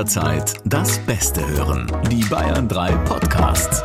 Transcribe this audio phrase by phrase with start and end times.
[0.00, 1.86] jederzeit das Beste hören.
[2.10, 3.82] Die Bayern 3 Podcasts.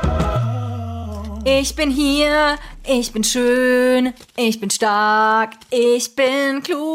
[1.43, 2.55] Ich bin hier,
[2.87, 6.85] ich bin schön, ich bin stark, ich bin klug.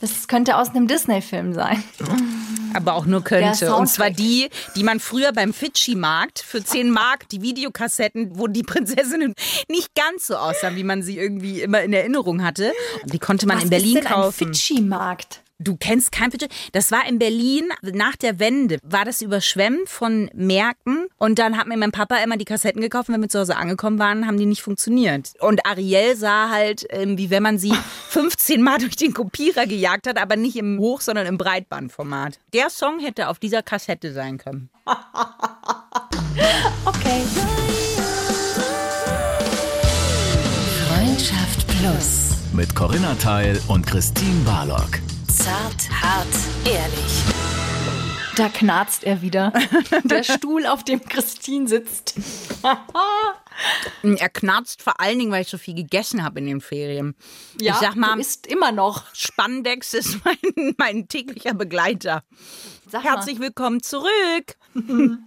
[0.00, 1.84] Das könnte aus einem Disney-Film sein.
[2.74, 3.76] Aber auch nur könnte.
[3.76, 8.64] Und zwar die, die man früher beim Fidschi-Markt für 10 Mark, die Videokassetten, wo die
[8.64, 9.34] Prinzessinnen
[9.68, 12.72] nicht ganz so aussahen, wie man sie irgendwie immer in Erinnerung hatte.
[13.04, 14.26] Und die konnte man Was in Berlin ist denn kaufen.
[14.26, 15.41] ein Fidschi-Markt?
[15.58, 16.48] Du kennst kein Fidschi?
[16.72, 18.78] Das war in Berlin nach der Wende.
[18.82, 21.06] War das überschwemmt von Märkten.
[21.18, 23.08] Und dann hat mir mein Papa immer die Kassetten gekauft.
[23.08, 25.32] Und wenn wir zu Hause angekommen waren, haben die nicht funktioniert.
[25.40, 27.72] Und Ariel sah halt, ähm, wie wenn man sie
[28.08, 32.40] 15 Mal durch den Kopierer gejagt hat, aber nicht im Hoch-, sondern im Breitbandformat.
[32.52, 34.68] Der Song hätte auf dieser Kassette sein können.
[36.84, 37.22] Okay.
[40.88, 42.30] Freundschaft Plus.
[42.52, 45.00] Mit Corinna Teil und Christine Barlock.
[45.42, 46.28] Zart, hart,
[46.64, 47.24] ehrlich.
[48.36, 49.52] Da knarzt er wieder.
[50.04, 52.14] Der Stuhl, auf dem Christine sitzt.
[54.04, 57.16] Er knarzt vor allen Dingen, weil ich so viel gegessen habe in den Ferien.
[57.60, 59.12] Ja, ich sag mal, du isst immer noch.
[59.14, 62.22] Spandex ist mein, mein täglicher Begleiter.
[62.88, 63.10] Sag mal.
[63.14, 64.06] Herzlich willkommen zurück.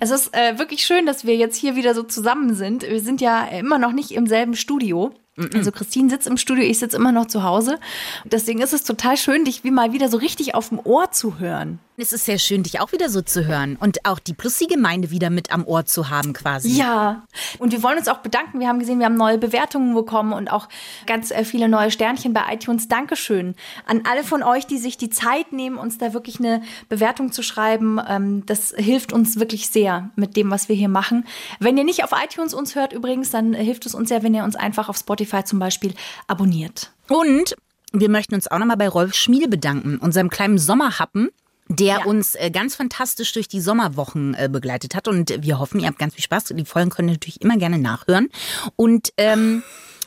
[0.00, 2.82] Es ist äh, wirklich schön, dass wir jetzt hier wieder so zusammen sind.
[2.82, 5.14] Wir sind ja immer noch nicht im selben Studio.
[5.54, 7.78] Also Christine sitzt im Studio, ich sitze immer noch zu Hause.
[8.24, 11.38] Deswegen ist es total schön, dich wie mal wieder so richtig auf dem Ohr zu
[11.38, 11.78] hören.
[12.02, 15.30] Es ist sehr schön, dich auch wieder so zu hören und auch die Plussi-Gemeinde wieder
[15.30, 16.68] mit am Ohr zu haben quasi.
[16.70, 17.22] Ja,
[17.60, 18.58] und wir wollen uns auch bedanken.
[18.58, 20.68] Wir haben gesehen, wir haben neue Bewertungen bekommen und auch
[21.06, 22.88] ganz äh, viele neue Sternchen bei iTunes.
[22.88, 23.54] Dankeschön
[23.86, 27.44] an alle von euch, die sich die Zeit nehmen, uns da wirklich eine Bewertung zu
[27.44, 28.00] schreiben.
[28.08, 31.24] Ähm, Das hilft uns wirklich sehr mit dem, was wir hier machen.
[31.60, 34.42] Wenn ihr nicht auf iTunes uns hört übrigens, dann hilft es uns sehr, wenn ihr
[34.42, 35.94] uns einfach auf Spotify zum Beispiel
[36.26, 36.90] abonniert.
[37.08, 37.54] Und
[37.92, 41.28] wir möchten uns auch nochmal bei Rolf Schmiel bedanken, unserem kleinen Sommerhappen,
[41.68, 42.04] der Ja.
[42.04, 45.08] uns äh, ganz fantastisch durch die Sommerwochen äh, begleitet hat.
[45.08, 46.44] Und wir hoffen, ihr habt ganz viel Spaß.
[46.54, 48.28] Die Folgen könnt ihr natürlich immer gerne nachhören.
[48.76, 49.62] Und ähm,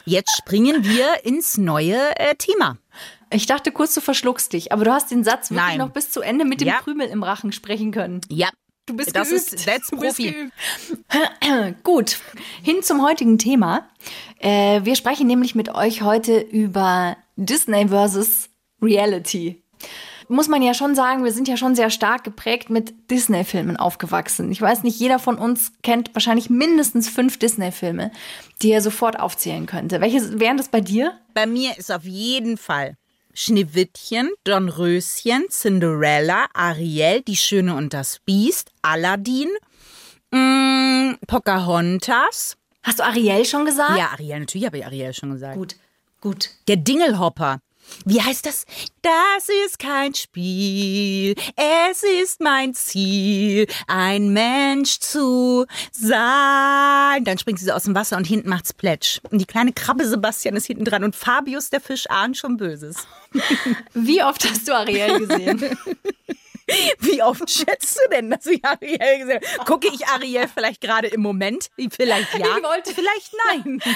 [0.05, 2.77] jetzt springen wir ins neue äh, Thema.
[3.31, 5.77] Ich dachte kurz, du verschluckst dich, aber du hast den Satz wirklich Nein.
[5.79, 6.79] noch bis zu Ende mit dem Ja.
[6.81, 8.21] Krümel im Rachen sprechen können.
[8.29, 8.49] Ja.
[8.87, 9.41] Du bist das geübt.
[9.53, 10.35] ist that's Du Profi.
[11.83, 12.19] Gut,
[12.61, 13.89] hin zum heutigen Thema.
[14.39, 18.49] Äh, wir sprechen nämlich mit euch heute über Disney versus
[18.81, 19.63] Reality.
[20.27, 24.51] Muss man ja schon sagen, wir sind ja schon sehr stark geprägt mit Disney-Filmen aufgewachsen.
[24.51, 28.11] Ich weiß nicht, jeder von uns kennt wahrscheinlich mindestens fünf Disney-Filme,
[28.61, 30.01] die er sofort aufzählen könnte.
[30.01, 31.13] Welche wären das bei dir?
[31.33, 32.95] Bei mir ist auf jeden Fall
[33.33, 39.49] Schneewittchen, Dornröschen, Cinderella, Ariel, Die Schöne und das Biest, Aladdin,
[40.31, 42.55] mm, Pocahontas.
[42.81, 43.97] Hast du Ariel schon gesagt?
[43.97, 45.57] Ja, Ariel, natürlich habe ich Ariel schon gesagt.
[45.57, 45.75] Gut,
[46.21, 46.49] gut.
[46.67, 47.59] Der Dingelhopper.
[48.05, 48.65] Wie heißt das?
[49.01, 57.23] Das ist kein Spiel, es ist mein Ziel, ein Mensch zu sein.
[57.23, 59.19] Dann springt sie so aus dem Wasser und hinten macht's Plätsch.
[59.31, 63.07] Und die kleine Krabbe Sebastian ist hinten dran und Fabius der Fisch ahnt schon Böses.
[63.93, 65.77] Wie oft hast du Ariel gesehen?
[66.99, 69.65] Wie oft schätzt du denn, dass ich Ariel gesehen habe?
[69.65, 71.69] Gucke ich Ariel vielleicht gerade im Moment?
[71.89, 73.81] Vielleicht ja, Ich wollte- vielleicht nein.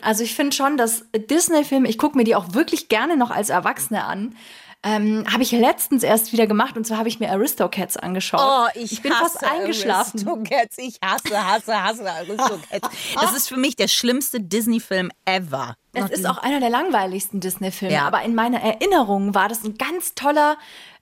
[0.00, 3.48] Also ich finde schon, dass Disney-Filme, ich gucke mir die auch wirklich gerne noch als
[3.48, 4.36] Erwachsene an.
[4.84, 8.40] Ähm, habe ich letztens erst wieder gemacht und zwar habe ich mir Aristocats angeschaut.
[8.40, 10.28] Oh, ich, bin hasse fast eingeschlafen.
[10.28, 10.78] Aristocats.
[10.78, 12.88] Ich hasse, hasse, hasse Aristocats.
[13.20, 15.74] Das ist für mich der schlimmste Disney-Film ever.
[16.04, 18.06] Es ist auch einer der langweiligsten Disney-Filme, Ja.
[18.06, 20.56] aber in meiner Erinnerung war das ein ganz toller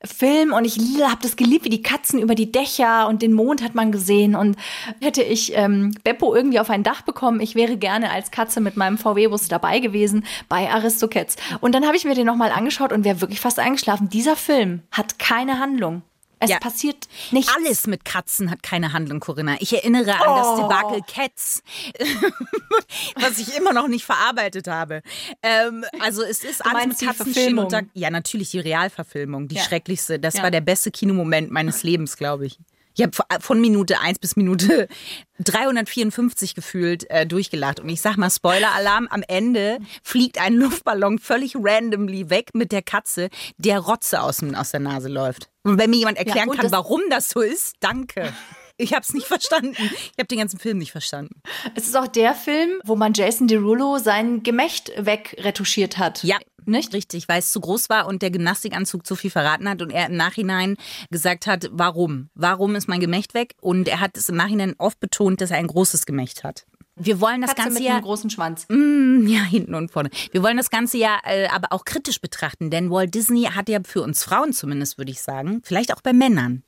[0.04, 3.62] Film und ich habe das geliebt, wie die Katzen über die Dächer und den Mond
[3.62, 4.56] hat man gesehen und
[5.00, 8.76] hätte ich ähm, Beppo irgendwie auf ein Dach bekommen, ich wäre gerne als Katze mit
[8.76, 11.36] meinem VW-Bus dabei gewesen bei Aristocats.
[11.60, 14.08] Und dann habe ich mir den nochmal angeschaut und wäre wirklich fast eingeschlafen.
[14.10, 16.02] Dieser Film hat keine Handlung.
[16.38, 16.58] Es Ja.
[16.58, 17.50] passiert nichts.
[17.54, 19.56] Alles mit Katzen hat keine Handlung, Corinna.
[19.60, 20.36] Ich erinnere an Oh.
[20.36, 21.62] das Debakel Cats,
[23.16, 25.02] was ich immer noch nicht verarbeitet habe.
[25.42, 27.82] Ähm, also es ist alles mit Katzen unter.
[27.94, 29.62] Ja, natürlich die Realverfilmung, die Ja.
[29.62, 30.18] schrecklichste.
[30.18, 30.42] Das Ja.
[30.42, 32.58] war der beste Kinomoment meines Lebens, glaube ich.
[32.96, 33.12] Ich habe
[33.42, 34.88] von Minute 1 bis Minute
[35.38, 37.80] 354 gefühlt äh, durchgelacht.
[37.80, 42.82] Und ich sag mal, Spoiler-Alarm, am Ende fliegt ein Luftballon völlig randomly weg mit der
[42.82, 43.28] Katze,
[43.58, 45.48] der Rotze aus, aus der Nase läuft.
[45.62, 48.32] Und wenn mir jemand erklären und kann, das- warum das so ist, danke.
[48.78, 49.74] Ich habe es nicht verstanden.
[49.78, 51.40] Ich habe den ganzen Film nicht verstanden.
[51.74, 56.22] Es ist auch der Film, wo man Jason Derulo sein Gemächt wegretuschiert hat.
[56.24, 56.92] Ja, Nicht?
[56.92, 60.06] Richtig, weil es zu groß war und der Gymnastikanzug zu viel verraten hat und er
[60.06, 60.76] im Nachhinein
[61.10, 62.30] gesagt hat, warum?
[62.34, 63.54] Warum ist mein Gemächt weg?
[63.60, 66.66] Und er hat es im Nachhinein oft betont, dass er ein großes Gemächt hat.
[66.98, 68.66] Wir wollen das Katze Ganze mit ja einem großen Schwanz.
[68.70, 70.08] Ja, hinten und vorne.
[70.32, 73.80] Wir wollen das Ganze ja äh, aber auch kritisch betrachten, denn Walt Disney hat ja
[73.84, 76.62] für uns Frauen zumindest, würde ich sagen, vielleicht auch bei Männern,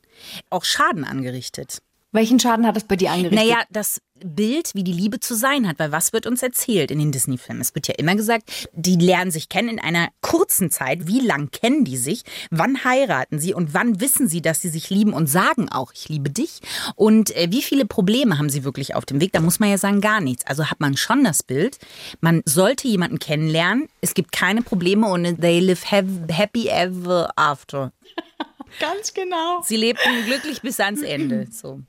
[0.51, 1.79] auch Schaden angerichtet.
[2.13, 3.49] Welchen Schaden hat das bei dir angerichtet?
[3.49, 6.99] Naja, das Bild, wie die Liebe zu sein hat, weil was wird uns erzählt in
[6.99, 7.61] den Disney-Filmen?
[7.61, 11.07] Es wird ja immer gesagt, die lernen sich kennen in einer kurzen Zeit.
[11.07, 12.23] Wie lang kennen die sich?
[12.51, 13.55] Wann heiraten sie?
[13.55, 16.61] Und wann wissen sie, dass sie sich lieben und sagen auch, ich liebe dich?
[16.97, 19.33] Und äh, wie viele Probleme haben sie wirklich auf dem Weg?
[19.33, 20.47] Da muss man ja sagen, gar nichts.
[20.47, 21.79] Also hat man schon das Bild,
[22.21, 23.89] man sollte jemanden kennenlernen.
[24.01, 27.93] Es gibt keine Probleme und they live have- happy ever after.
[28.81, 29.63] Ganz genau.
[29.65, 31.47] Sie lebten glücklich bis ans Ende.
[31.51, 31.81] So.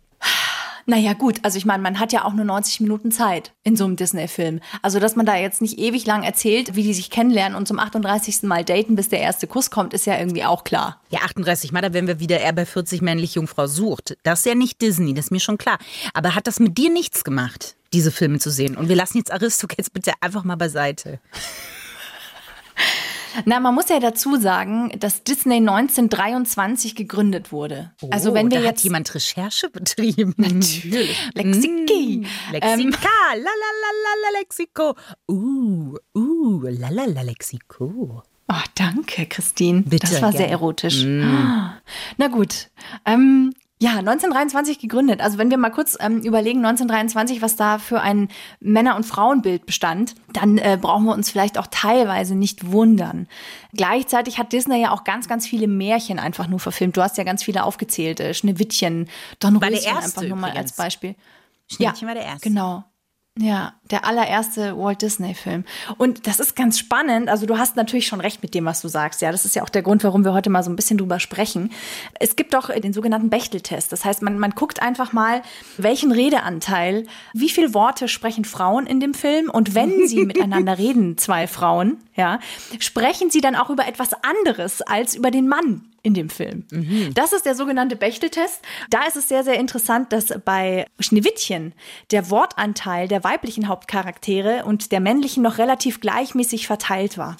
[0.90, 3.86] Naja, gut, also ich meine, man hat ja auch nur 90 Minuten Zeit in so
[3.86, 4.60] einem Disney-Film.
[4.82, 7.78] Also, dass man da jetzt nicht ewig lang erzählt, wie die sich kennenlernen und zum
[7.78, 8.42] 38.
[8.42, 11.00] Mal daten, bis der erste Kuss kommt, ist ja irgendwie auch klar.
[11.12, 14.18] Ja, 38 Mal, da wären wir wieder eher bei 40 männlich Jungfrau sucht.
[14.24, 15.78] Das ist ja nicht Disney, das ist mir schon klar.
[16.16, 18.76] Aber hat das mit dir nichts gemacht, diese Filme zu sehen?
[18.76, 21.20] Und wir lassen jetzt Aristocats bitte einfach mal beiseite.
[23.46, 27.92] Na, man muss ja dazu sagen, dass Disney 1923 gegründet wurde.
[28.12, 28.84] also, wenn wir Oh, da hat jetzt.
[28.84, 30.34] jemand Recherche betrieben.
[30.38, 31.18] Natürlich.
[31.34, 32.26] Lexiki.
[32.52, 34.96] Lexika, Ähm, la la la la la Lexiko.
[35.30, 38.24] Uh, uh, la la la Lexiko.
[38.52, 39.84] Oh, danke, Christine.
[39.84, 40.52] Bitte, das war sehr gerne.
[40.58, 40.60] Mm.
[40.60, 41.04] erotisch.
[42.18, 42.70] Na gut.
[43.06, 45.22] Ähm, ja, 1923 gegründet.
[45.22, 48.28] Also wenn wir mal kurz ähm, überlegen, 1923, was da für ein
[48.60, 53.30] Männer- und Frauenbild bestand, dann äh, brauchen wir uns vielleicht auch teilweise nicht wundern.
[53.74, 56.98] Gleichzeitig hat Disney ja auch ganz, ganz viele Märchen einfach nur verfilmt.
[56.98, 58.20] Du hast ja ganz viele aufgezählt.
[58.20, 59.08] Äh, Schneewittchen,
[59.40, 60.72] Don Röschen einfach nur mal übrigens.
[60.72, 61.16] als Beispiel.
[61.72, 62.50] Schneewittchen war der erste.
[62.50, 62.84] Genau.
[63.42, 65.64] Ja, der allererste Walt Disney-Film.
[65.98, 67.30] Und das ist ganz spannend.
[67.30, 69.22] Also du hast natürlich schon recht mit dem, was du sagst.
[69.22, 71.22] Ja, das ist ja auch der Grund, warum wir heute mal so ein bisschen drüber
[71.22, 71.72] sprechen.
[72.20, 73.94] Es gibt doch den sogenannten Bechteltest.
[73.94, 75.42] Das heißt, man, man guckt einfach mal,
[75.78, 81.18] welchen Redeanteil, wie viele Worte sprechen Frauen in dem Film und wenn sie miteinander reden,
[81.18, 82.40] zwei Frauen, ja,
[82.80, 86.66] sprechen sie dann auch über etwas anderes als über den Mann in dem Film.
[87.13, 88.62] Das ist der sogenannte Bechteltest.
[88.90, 91.74] Da ist es sehr, sehr interessant, dass bei Schneewittchen
[92.12, 97.38] der Wortanteil der weiblichen Hauptcharaktere und der männlichen noch relativ gleichmäßig verteilt war.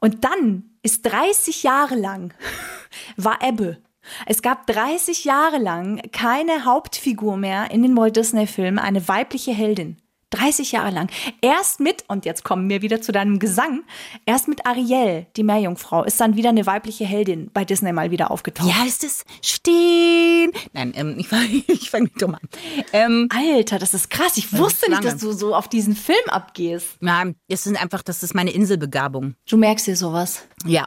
[0.00, 2.34] Und dann ist 30 Jahre lang
[3.16, 3.78] war Ebbe.
[4.26, 9.52] Es gab 30 Jahre lang keine Hauptfigur mehr in den Walt Disney Filmen, eine weibliche
[9.52, 9.96] Heldin.
[10.34, 11.10] 30 Jahre lang.
[11.40, 13.82] Erst mit, und jetzt kommen wir wieder zu deinem Gesang,
[14.26, 18.30] erst mit Ariel, die Meerjungfrau, ist dann wieder eine weibliche Heldin bei Disney mal wieder
[18.30, 18.68] aufgetaucht.
[18.68, 19.24] Wie heißt es?
[19.42, 20.52] Stehen.
[20.72, 22.48] Nein, ähm, ich fange ich fang nicht dumm an.
[22.92, 24.36] Ähm, Alter, das ist krass.
[24.36, 26.96] Ich wusste nicht, dass du so auf diesen Film abgehst.
[27.00, 29.34] ja, es sind einfach, das ist meine Inselbegabung.
[29.48, 30.46] Du merkst dir sowas.
[30.66, 30.86] Ja.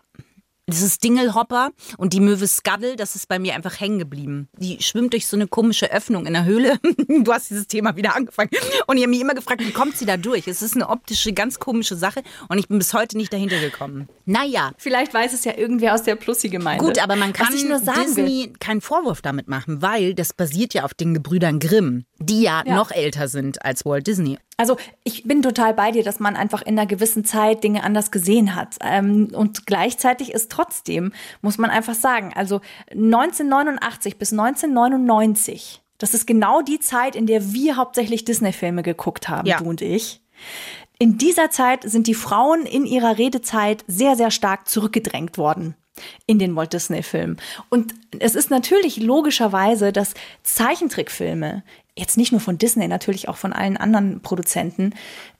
[0.69, 4.49] Das ist Dingelhopper und die Möwe Scuttle, das ist bei mir einfach hängen geblieben.
[4.57, 6.77] Die schwimmt durch so eine komische Öffnung in der Höhle.
[7.07, 8.49] Du hast dieses Thema wieder angefangen.
[8.85, 10.47] Und ich habe mich immer gefragt, wie kommt sie da durch?
[10.47, 14.07] Es ist eine optische, ganz komische Sache und ich bin bis heute nicht dahinter gekommen.
[14.25, 16.83] Naja, Vielleicht weiß es ja irgendwer aus der Plussi-Gemeinde.
[16.83, 20.73] gut, aber man kann nur sagen will, Disney keinen Vorwurf damit machen, weil das basiert
[20.73, 22.75] ja auf den Gebrüdern Grimm, die ja, Ja.
[22.75, 24.37] noch älter sind als Walt Disney.
[24.57, 28.09] Also ich bin total bei dir, dass man einfach in einer gewissen Zeit Dinge anders
[28.11, 28.75] gesehen hat.
[28.81, 32.61] Ähm, und gleichzeitig ist trotzdem, muss man einfach sagen, also
[32.91, 39.47] 1989 bis 1999, das ist genau die Zeit, in der wir hauptsächlich Disney-Filme geguckt haben,
[39.47, 39.57] Ja.
[39.57, 40.21] du und ich.
[40.99, 45.75] In dieser Zeit sind die Frauen in ihrer Redezeit sehr, sehr stark zurückgedrängt worden
[46.27, 47.37] in den Walt Disney-Filmen.
[47.69, 50.13] Und es ist natürlich logischerweise, dass
[50.43, 51.63] Zeichentrickfilme,
[51.97, 54.93] jetzt nicht nur von Disney, natürlich auch von allen anderen Produzenten,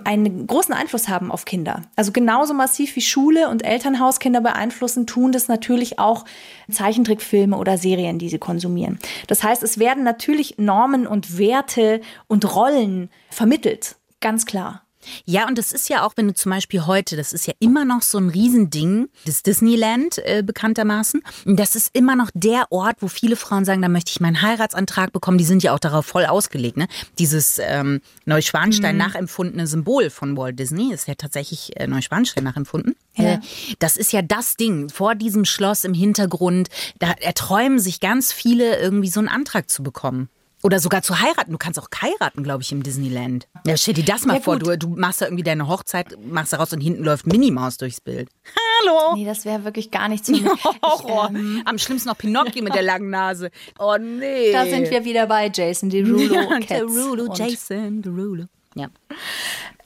[0.04, 1.84] einen großen Einfluss haben auf Kinder.
[1.96, 6.26] Also genauso massiv wie Schule und Elternhaus Kinder beeinflussen, tun das natürlich auch
[6.70, 9.00] Zeichentrickfilme oder Serien, die sie konsumieren.
[9.28, 13.96] Das heißt, es werden natürlich Normen und Werte und Rollen vermittelt.
[14.20, 14.87] Ganz klar.
[15.26, 17.86] Ja, und das ist ja auch, wenn du zum Beispiel heute, das ist ja immer
[17.86, 21.22] noch so ein Riesending, das Disneyland äh, bekanntermaßen.
[21.46, 24.42] Und das ist immer noch der Ort, wo viele Frauen sagen, da möchte ich meinen
[24.42, 25.38] Heiratsantrag bekommen.
[25.38, 26.78] Die sind ja auch darauf voll ausgelegt.
[26.78, 26.88] Ne?
[27.20, 32.96] Dieses ähm, Neuschwanstein nachempfundene Symbol von Walt Disney ist ja tatsächlich äh, Neuschwanstein nachempfunden.
[33.16, 33.40] Äh,
[33.80, 36.70] das ist ja das Ding vor diesem Schloss im Hintergrund.
[37.00, 40.30] Da erträumen sich ganz viele irgendwie so einen Antrag zu bekommen.
[40.64, 41.52] Oder sogar zu heiraten.
[41.52, 43.48] Du kannst auch heiraten, glaube ich, im Disneyland.
[43.66, 44.58] Ja, stell dir das mal Ja, vor.
[44.58, 47.78] Du, du machst da irgendwie deine Hochzeit, machst da raus und hinten läuft Minnie Maus
[47.78, 48.30] durchs Bild.
[48.82, 49.16] Hallo!
[49.16, 50.44] Nee, das wäre wirklich gar nichts mich.
[50.46, 51.30] Horror.
[51.32, 53.52] Ich, ähm, Am schlimmsten noch Pinocchio mit der langen Nase.
[53.80, 54.52] Oh nee.
[54.52, 56.20] da sind wir wieder bei Jason Derulo.
[56.20, 58.46] Ja, Derulo, Jason Derulo.
[58.76, 58.88] Ja.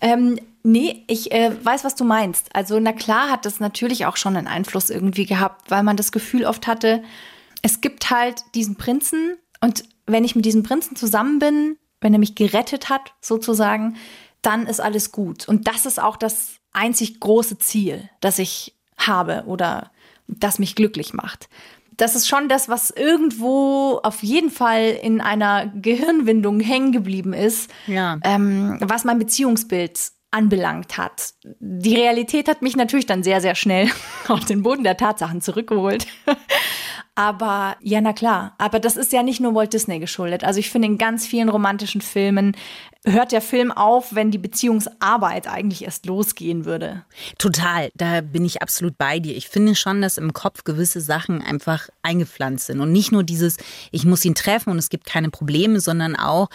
[0.02, 2.54] Ähm, nee, ich äh, weiß, was du meinst.
[2.56, 6.12] Also, na klar hat das natürlich auch schon einen Einfluss irgendwie gehabt, weil man das
[6.12, 7.04] Gefühl oft hatte,
[7.62, 12.20] es gibt halt diesen Prinzen und wenn ich mit diesem Prinzen zusammen bin, wenn er
[12.20, 13.96] mich gerettet hat, sozusagen,
[14.42, 15.48] dann ist alles gut.
[15.48, 19.92] Und das ist auch das einzig große Ziel, das ich habe oder
[20.28, 21.50] das mich glücklich macht.
[21.98, 27.70] Das ist schon das, was irgendwo auf jeden Fall in einer Gehirnwindung hängen geblieben ist,
[27.86, 28.18] Ja.
[28.24, 30.00] ähm, was mein Beziehungsbild
[30.32, 31.34] anbelangt hat.
[31.60, 33.90] Die Realität hat mich natürlich dann sehr, sehr schnell
[34.30, 36.08] auf den Boden der Tatsachen zurückgeholt.
[37.16, 38.56] Aber ja, na klar.
[38.58, 40.44] Aber das ist ja nicht nur Walt Disney geschuldet.
[40.44, 42.56] Also ich finde, in ganz vielen romantischen Filmen
[43.04, 47.04] hört der Film auf, wenn die Beziehungsarbeit eigentlich erst losgehen würde.
[47.38, 49.36] Total, da bin ich absolut bei dir.
[49.36, 52.80] Ich finde schon, dass im Kopf gewisse Sachen einfach eingepflanzt sind.
[52.80, 53.58] Und nicht nur dieses,
[53.92, 56.50] ich muss ihn treffen und es gibt keine Probleme, sondern auch,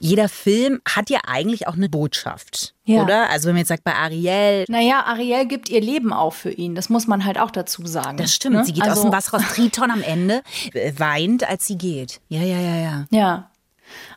[0.00, 2.74] jeder Film hat ja eigentlich auch eine Botschaft.
[2.84, 3.04] Ja.
[3.04, 3.30] Oder?
[3.30, 6.74] Also wenn man jetzt sagt, bei Ariel, Naja, Ariel gibt ihr Leben auf für ihn.
[6.74, 8.16] Das muss man halt auch dazu sagen.
[8.16, 8.64] das stimmt, Ne?
[8.64, 9.46] sie geht aus Also- dem Wasser raus.
[9.54, 10.42] Triton am Ende
[10.72, 12.20] äh, weint, als sie geht.
[12.28, 13.06] Ja, ja, ja, ja.
[13.10, 13.48] Ja.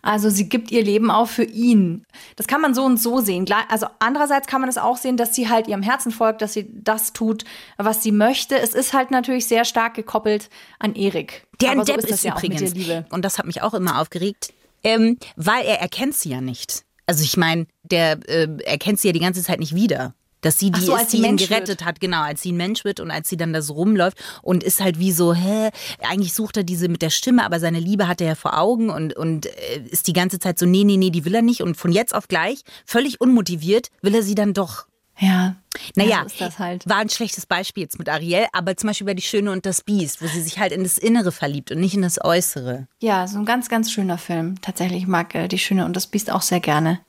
[0.02, 2.06] Also sie gibt ihr Leben auf für ihn.
[2.36, 3.46] Das kann man so und so sehen.
[3.70, 6.68] Also andererseits kann man es auch sehen, dass sie halt ihrem Herzen folgt, dass sie
[6.72, 7.44] das tut,
[7.78, 8.58] was sie möchte.
[8.58, 11.46] Es ist halt natürlich sehr stark gekoppelt an Erik.
[11.62, 12.74] Der ein so Depp ist das ist, ja übrigens.
[12.74, 13.06] Liebe.
[13.10, 14.54] Und das hat mich auch immer aufgeregt,
[14.84, 16.84] ähm, weil er erkennt sie ja nicht.
[17.08, 20.14] Also ich meine, der äh, erkennt sie ja die ganze Zeit nicht wieder.
[20.46, 23.00] Dass sie die so, ist, die ihn gerettet hat, genau, als sie ein Mensch wird
[23.00, 25.72] und als sie dann da so rumläuft und ist halt wie so, hä,
[26.08, 28.92] eigentlich sucht er diese mit der Stimme, aber seine Liebe hat er ja vor Augen
[28.92, 31.64] und, und äh, ist die ganze Zeit so, nee, nee, nee, die will er nicht
[31.64, 34.86] und von jetzt auf gleich, völlig unmotiviert, will er sie dann doch.
[35.18, 35.56] Ja.
[35.96, 36.88] Naja, Ja, das halt.
[36.88, 39.82] war ein schlechtes Beispiel jetzt mit Ariel, aber zum Beispiel bei Die Schöne und das
[39.82, 42.88] Biest, wo sie sich halt in das Innere verliebt und nicht in das Äußere.
[43.02, 44.62] Ja, so ein ganz, ganz schöner Film.
[44.62, 47.00] Tatsächlich ich mag äh, Die Schöne und das Biest auch sehr gerne.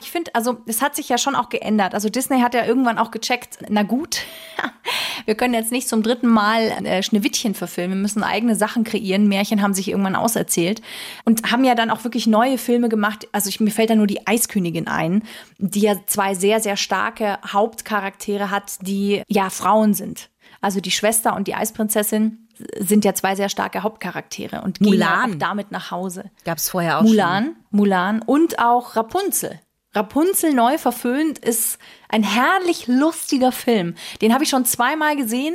[0.00, 1.94] Ich finde, also es hat sich ja schon auch geändert.
[1.94, 4.20] Also Disney hat ja irgendwann auch gecheckt, na gut,
[5.24, 9.28] wir können jetzt nicht zum dritten Mal äh, Schneewittchen verfilmen, wir müssen eigene Sachen kreieren.
[9.28, 10.82] Märchen haben sich irgendwann auserzählt
[11.24, 13.28] und haben ja dann auch wirklich neue Filme gemacht.
[13.32, 15.22] Also ich, mir fällt da nur die Eiskönigin ein,
[15.58, 20.30] die ja zwei sehr, sehr starke Hauptcharaktere hat, die ja Frauen sind.
[20.60, 25.32] Also die Schwester und die Eisprinzessin sind ja zwei sehr starke Hauptcharaktere und gehen Mulan.
[25.32, 26.30] auch damit nach Hause.
[26.44, 27.10] Gab es vorher auch schon.
[27.10, 29.60] Mulan, Mulan und auch Rapunzel.
[29.94, 31.78] Rapunzel neu verföhnt ist
[32.08, 33.94] ein herrlich lustiger Film.
[34.22, 35.54] Den habe ich schon zweimal gesehen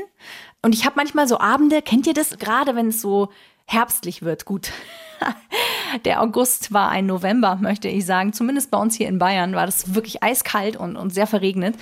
[0.62, 2.38] und ich habe manchmal so Abende, kennt ihr das?
[2.38, 3.30] Gerade wenn es so
[3.68, 4.72] herbstlich wird, gut.
[6.06, 8.34] Der August war ein November, möchte ich sagen.
[8.34, 11.76] Zumindest bei uns hier in Bayern war das wirklich eiskalt und, und sehr verregnet.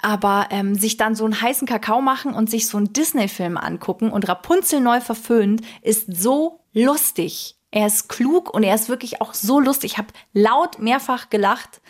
[0.00, 4.10] Aber ähm, sich dann so einen heißen Kakao machen und sich so einen Disney-Film angucken
[4.10, 7.57] und Rapunzel neu verföhnt ist so lustig.
[7.70, 9.92] Er ist klug und er ist wirklich auch so lustig.
[9.92, 11.82] Ich habe laut mehrfach gelacht.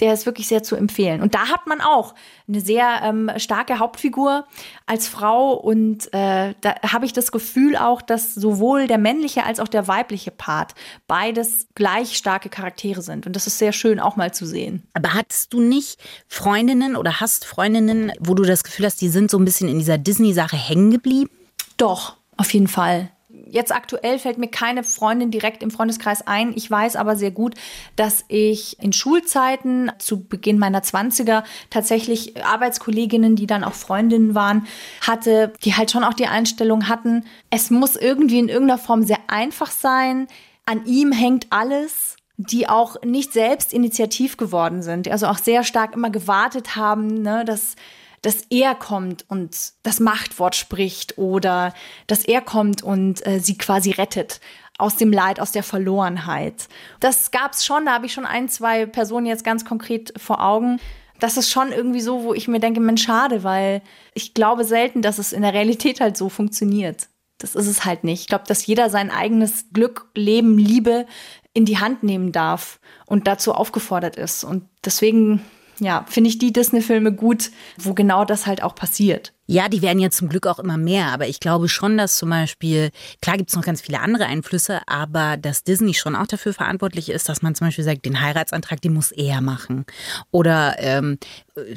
[0.00, 1.22] Der ist wirklich sehr zu empfehlen.
[1.22, 2.14] Und da hat man auch
[2.48, 4.46] eine sehr ähm, starke Hauptfigur
[4.84, 5.52] als Frau.
[5.52, 9.88] Und äh, da habe ich das Gefühl auch, dass sowohl der männliche als auch der
[9.88, 10.74] weibliche Part
[11.06, 13.26] beides gleich starke Charaktere sind.
[13.26, 14.82] Und das ist sehr schön auch mal zu sehen.
[14.92, 19.30] Aber hattest du nicht Freundinnen oder hast Freundinnen, wo du das Gefühl hast, die sind
[19.30, 21.30] so ein bisschen in dieser Disney-Sache hängen geblieben?
[21.76, 23.10] Doch, auf jeden Fall.
[23.52, 26.54] Jetzt aktuell fällt mir keine Freundin direkt im Freundeskreis ein.
[26.56, 27.54] Ich weiß aber sehr gut,
[27.96, 34.66] dass ich in Schulzeiten zu Beginn meiner 20er tatsächlich Arbeitskolleginnen, die dann auch Freundinnen waren,
[35.02, 39.20] hatte, die halt schon auch die Einstellung hatten, es muss irgendwie in irgendeiner Form sehr
[39.26, 40.28] einfach sein.
[40.64, 45.94] An ihm hängt alles die auch nicht selbst initiativ geworden sind, also auch sehr stark
[45.94, 47.76] immer gewartet haben, ne, dass
[48.22, 51.74] dass er kommt und das Machtwort spricht oder
[52.06, 54.40] dass er kommt und äh, sie quasi rettet
[54.78, 56.68] aus dem Leid, aus der Verlorenheit.
[57.00, 60.80] Das gab's schon, da habe ich schon ein, zwei Personen jetzt ganz konkret vor Augen.
[61.20, 63.82] Das ist schon irgendwie so, wo ich mir denke, Mensch, schade, weil
[64.14, 67.08] ich glaube selten, dass es in der Realität halt so funktioniert.
[67.38, 68.22] Das ist es halt nicht.
[68.22, 71.06] Ich glaube, dass jeder sein eigenes Glück, Leben, Liebe
[71.54, 74.42] in die Hand nehmen darf und dazu aufgefordert ist.
[74.42, 75.44] Und deswegen
[75.82, 79.32] ja, finde ich die Disney-Filme gut, wo genau das halt auch passiert.
[79.46, 82.30] Ja, die werden ja zum Glück auch immer mehr, aber ich glaube schon, dass zum
[82.30, 86.54] Beispiel, klar gibt es noch ganz viele andere Einflüsse, aber dass Disney schon auch dafür
[86.54, 89.84] verantwortlich ist, dass man zum Beispiel sagt, den Heiratsantrag, den muss er machen.
[90.30, 91.18] Oder ähm,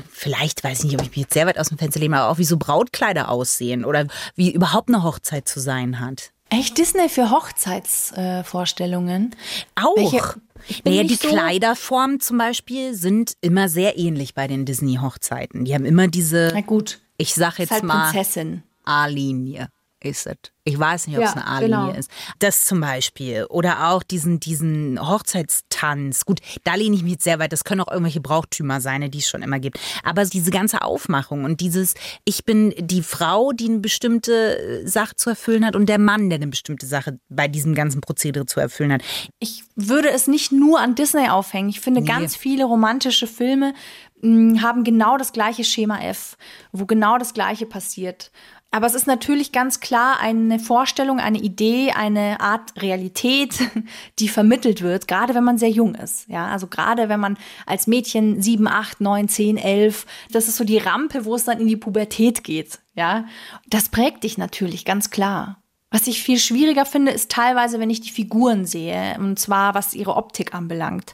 [0.09, 2.31] vielleicht, weiß ich nicht, ob ich mich jetzt sehr weit aus dem Fenster lehne, aber
[2.31, 6.31] auch wie so Brautkleider aussehen oder wie überhaupt eine Hochzeit zu sein hat.
[6.49, 9.35] Echt Disney für Hochzeitsvorstellungen?
[9.75, 9.95] Auch.
[9.95, 10.39] Welche-
[10.83, 15.65] naja, die so- Kleiderformen zum Beispiel sind immer sehr ähnlich bei den Disney-Hochzeiten.
[15.65, 18.63] Die haben immer diese, Na gut, ich sag jetzt halt mal, Prinzessin.
[18.83, 19.69] A-Linie.
[20.05, 20.35] Ist es.
[20.67, 21.99] Ich weiß nicht, ob es Ja, eine A-Linie genau.
[21.99, 22.09] ist.
[22.39, 23.45] Das zum Beispiel.
[23.49, 26.25] Oder auch diesen, diesen Hochzeitstanz.
[26.25, 27.53] Gut, da lehne ich mich jetzt sehr weit.
[27.53, 29.79] Das können auch irgendwelche Brauchtümer sein, die es schon immer gibt.
[30.03, 31.93] Aber diese ganze Aufmachung und dieses,
[32.25, 36.31] ich bin die Frau, die eine bestimmte äh, Sache zu erfüllen hat und der Mann,
[36.31, 39.03] der eine bestimmte Sache bei diesem ganzen Prozedere zu erfüllen hat.
[39.39, 41.69] Ich würde es nicht nur an Disney aufhängen.
[41.69, 43.75] Ich finde, ganz viele romantische Filme
[44.21, 46.37] mh, haben genau das gleiche Schema F,
[46.71, 48.31] wo genau das Gleiche passiert.
[48.75, 53.57] Aber es ist natürlich ganz klar eine Vorstellung, eine Idee, eine Art Realität,
[54.19, 56.27] die vermittelt wird, gerade wenn man sehr jung ist.
[56.27, 60.65] Ja, also gerade wenn man als Mädchen sieben, acht, neun, zehn, elf, das ist so
[60.65, 62.79] die Rampe, wo es dann in die Pubertät geht.
[62.95, 63.23] Ja,
[63.69, 65.63] das prägt dich natürlich ganz klar.
[65.89, 69.93] Was ich viel schwieriger finde, ist teilweise, wenn ich die Figuren sehe, und zwar was
[69.93, 71.13] ihre Optik anbelangt.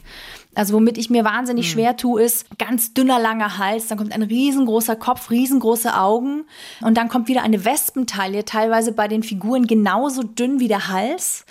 [0.53, 4.22] Also womit ich mir wahnsinnig schwer tue, ist ganz dünner, langer Hals, dann kommt ein
[4.22, 6.43] riesengroßer Kopf, riesengroße Augen
[6.81, 11.46] und dann kommt wieder eine Wespentaille, teilweise bei den Figuren genauso dünn wie der Hals.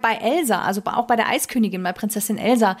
[0.00, 2.76] Bei Elsa, also auch bei der Eiskönigin, bei Prinzessin Elsa,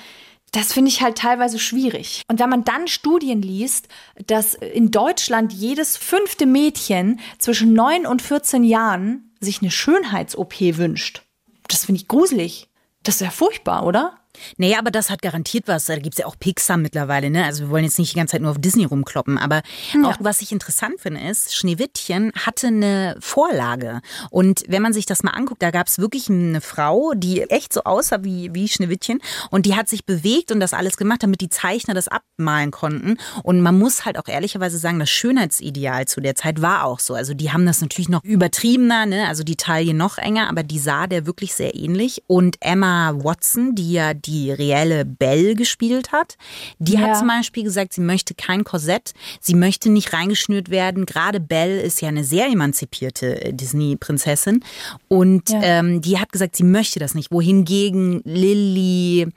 [0.52, 2.22] das finde ich halt teilweise schwierig.
[2.28, 3.88] Und wenn man dann Studien liest,
[4.28, 11.22] dass in Deutschland jedes fünfte Mädchen zwischen 9 und 14 Jahren sich eine Schönheits-OP wünscht,
[11.66, 12.68] das finde ich gruselig.
[13.02, 14.20] Das ist ja furchtbar, oder?
[14.56, 15.86] Naja, aber das hat garantiert was.
[15.86, 17.44] Da gibt's ja auch Pixar mittlerweile, ne?
[17.44, 19.38] Also wir wollen jetzt nicht die ganze Zeit nur auf Disney rumkloppen.
[19.38, 19.62] Aber
[20.04, 24.00] auch was ich interessant finde, ist, Schneewittchen hatte eine Vorlage.
[24.30, 27.84] Und wenn man sich das mal anguckt, da gab's wirklich eine Frau, die echt so
[27.84, 29.20] aussah wie, wie Schneewittchen.
[29.50, 33.16] Und die hat sich bewegt und das alles gemacht, damit die Zeichner das abmalen konnten.
[33.42, 37.14] Und man muss halt auch ehrlicherweise sagen, das Schönheitsideal zu der Zeit war auch so.
[37.14, 39.28] Also die haben das natürlich noch übertriebener, ne?
[39.28, 42.22] Also die Taille noch enger, aber die sah der wirklich sehr ähnlich.
[42.26, 46.36] Und Emma Watson, die ja die reelle Belle gespielt hat,
[46.78, 47.00] die Ja.
[47.00, 51.06] hat zum Beispiel gesagt, sie möchte kein Korsett, sie möchte nicht reingeschnürt werden.
[51.06, 54.64] Gerade Belle ist ja eine sehr emanzipierte äh, Disney-Prinzessin
[55.08, 55.60] und Ja.
[55.62, 57.30] ähm, die hat gesagt, sie möchte das nicht.
[57.30, 59.28] Wohingegen Lily,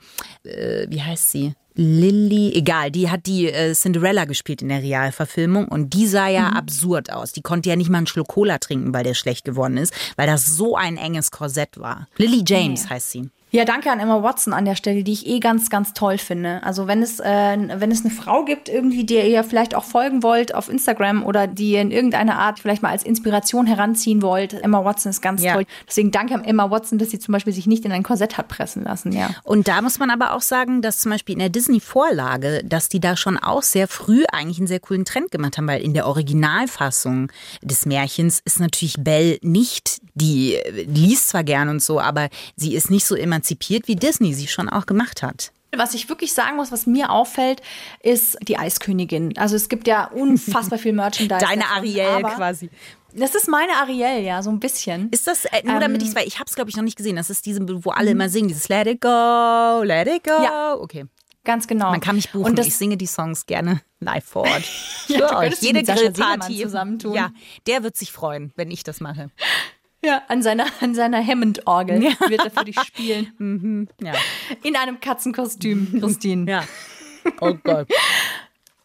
[0.44, 1.52] äh, wie heißt sie?
[1.80, 6.48] Lily, egal, die hat die äh, Cinderella gespielt in der Realverfilmung und die sah ja
[6.48, 7.30] absurd aus.
[7.32, 10.26] Die konnte ja nicht mal einen Schluck Cola trinken, weil der schlecht geworden ist, weil
[10.26, 12.08] das so ein enges Korsett war.
[12.16, 13.30] Lily James heißt sie.
[13.50, 16.62] Ja, danke an Emma Watson an der Stelle, die ich eh ganz, ganz toll finde.
[16.64, 20.22] Also wenn es, äh, wenn es eine Frau gibt, irgendwie, der ihr vielleicht auch folgen
[20.22, 24.52] wollt auf Instagram oder die ihr in irgendeiner Art vielleicht mal als Inspiration heranziehen wollt,
[24.52, 25.54] Emma Watson ist ganz Ja.
[25.54, 25.64] toll.
[25.88, 28.48] Deswegen danke an Emma Watson, dass sie zum Beispiel sich nicht in ein Korsett hat
[28.48, 29.30] pressen lassen, ja.
[29.44, 33.00] Und da muss man aber auch sagen, dass zum Beispiel in der Disney-Vorlage, dass die
[33.00, 36.06] da schon auch sehr früh eigentlich einen sehr coolen Trend gemacht haben, weil in der
[36.06, 42.28] Originalfassung des Märchens ist natürlich Belle nicht, die äh, liest zwar gern und so, aber
[42.56, 45.52] sie ist nicht so emanzipiert, wie Disney sie schon auch gemacht hat.
[45.76, 47.60] Was ich wirklich sagen muss, was mir auffällt,
[48.02, 49.36] ist die Eiskönigin.
[49.36, 51.40] Also es gibt ja unfassbar viel Merchandise.
[51.46, 52.70] Deine davon, Ariel quasi.
[53.12, 55.08] Das ist meine Ariel, ja, so ein bisschen.
[55.10, 56.96] Ist das, äh, nur damit ich es, weil ich habe es glaube ich noch nicht
[56.96, 57.96] gesehen, das ist diese, wo Mhm.
[57.96, 60.42] alle immer singen, dieses Let it go, let it go.
[60.42, 60.74] Ja.
[60.74, 61.04] Okay.
[61.44, 61.90] Ganz genau.
[61.90, 64.64] Man kann mich buchen, Und das, ich singe die Songs gerne live vor Ort.
[65.08, 65.60] Ja, Für du euch.
[65.62, 66.62] Jede Grillparty.
[66.62, 67.14] zusammentun.
[67.14, 67.30] Ja,
[67.66, 69.30] der wird sich freuen, wenn ich das mache.
[70.04, 73.88] Ja, an seiner, an seiner Hammond-Orgel wird er für dich spielen.
[74.00, 74.12] Ja.
[74.62, 76.50] In einem Katzenkostüm, Christine.
[76.50, 76.64] Ja.
[77.40, 77.88] Oh Gott.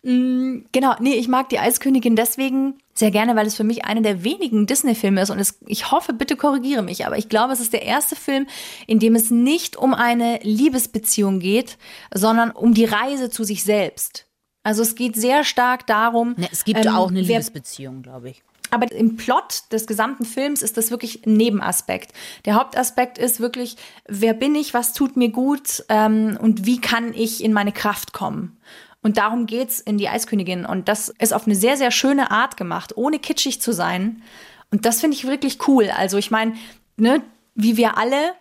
[0.04, 4.26] Genau, nee, ich mag die Eiskönigin deswegen sehr gerne, weil es für mich einer der
[4.26, 5.30] wenigen Disney-Filme ist.
[5.30, 8.46] Und es, ich hoffe, bitte korrigiere mich, aber ich glaube, es ist der erste Film,
[8.86, 11.78] in dem es nicht um eine Liebesbeziehung geht,
[12.14, 14.26] sondern um die Reise zu sich selbst.
[14.64, 16.36] Also es geht sehr stark darum.
[16.38, 18.44] Ne, es gibt ähm, auch eine Liebesbeziehung, glaube ich.
[18.74, 22.12] Aber im Plot des gesamten Films ist das wirklich ein Nebenaspekt.
[22.46, 27.14] Der Hauptaspekt ist wirklich, wer bin ich, was tut mir gut ähm, und wie kann
[27.14, 28.58] ich in meine Kraft kommen.
[29.04, 30.66] Und darum geht's in die Eiskönigin.
[30.66, 34.24] Und das ist auf eine sehr, sehr schöne Art gemacht, ohne kitschig zu sein.
[34.72, 35.92] Und das finde ich wirklich cool.
[35.96, 36.56] Also ich meine,
[36.98, 37.22] ne,
[37.54, 38.34] wie wir alle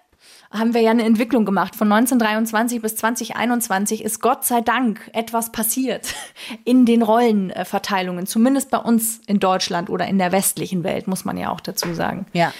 [0.53, 1.75] haben wir ja eine Entwicklung gemacht.
[1.77, 6.15] Von 1923 bis 2021 ist Gott sei Dank etwas passiert
[6.65, 11.37] in den Rollenverteilungen, zumindest bei uns in Deutschland oder in der westlichen Welt, muss man
[11.37, 12.27] ja auch dazu sagen.
[12.33, 12.53] Ja.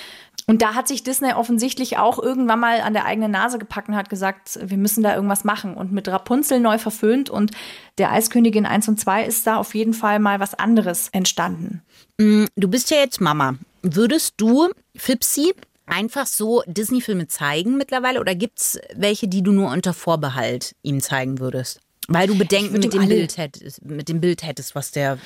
[0.46, 3.96] Und da hat sich Disney offensichtlich auch irgendwann mal an der eigenen Nase gepackt und
[3.96, 5.74] hat gesagt, wir müssen da irgendwas machen.
[5.74, 7.52] Und mit Rapunzel neu verföhnt und
[7.98, 11.83] der Eiskönigin 1 und 2 ist da auf jeden Fall mal was anderes entstanden.
[12.18, 13.55] Du bist ja jetzt Mama.
[13.83, 15.55] Würdest du Fipsi
[15.86, 21.38] einfach so Disney-Filme zeigen mittlerweile oder gibt's welche, die du nur unter Vorbehalt ihm zeigen
[21.38, 21.80] würdest?
[22.08, 25.18] Weil du Bedenken mit dem, Bild hättest, mit dem Bild hättest, was der.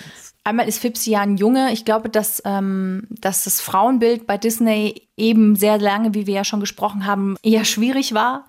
[0.45, 1.73] Einmal ist Fipsi ja ein Junge.
[1.73, 6.45] Ich glaube, dass, ähm, dass das Frauenbild bei Disney eben sehr lange, wie wir ja
[6.45, 8.47] schon gesprochen haben, eher schwierig war.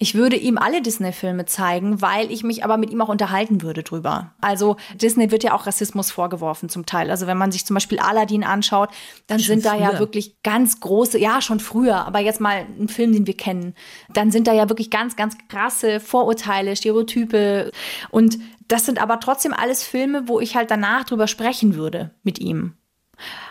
[0.00, 3.82] Ich würde ihm alle Disney-Filme zeigen, weil ich mich aber mit ihm auch unterhalten würde
[3.82, 4.32] drüber.
[4.40, 7.10] Also Disney wird ja auch Rassismus vorgeworfen zum Teil.
[7.10, 8.90] Also wenn man sich zum Beispiel Aladdin anschaut,
[9.26, 12.86] dann Schon sind da ja wirklich ganz große, ja schon früher, aber jetzt mal ein
[12.86, 13.74] Film, den wir kennen,
[14.14, 17.72] dann sind da ja wirklich ganz, ganz krasse Vorurteile, Stereotype
[18.10, 22.38] und das sind aber trotzdem alles Filme, wo ich halt danach drüber sprechen würde mit
[22.38, 22.74] ihm.